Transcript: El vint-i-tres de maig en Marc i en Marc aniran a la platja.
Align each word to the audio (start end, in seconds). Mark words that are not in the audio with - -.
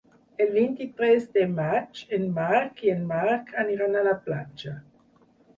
El 0.43 0.47
vint-i-tres 0.53 1.27
de 1.35 1.43
maig 1.57 2.01
en 2.19 2.25
Marc 2.39 2.83
i 2.89 2.93
en 2.97 3.05
Marc 3.15 3.55
aniran 3.65 3.99
a 4.01 4.05
la 4.11 4.19
platja. 4.27 4.75